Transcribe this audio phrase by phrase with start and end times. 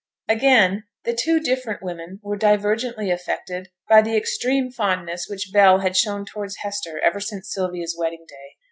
[0.27, 5.95] Again, the two different women were divergently affected by the extreme fondness which Bell had
[5.95, 8.57] shown towards Hester ever since Sylvia's wedding day.